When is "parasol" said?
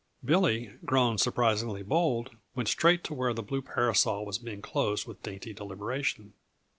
3.61-4.25